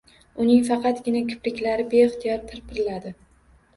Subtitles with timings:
[0.43, 3.13] Uning faqatgina kipriklari beixtiyor pir-piradi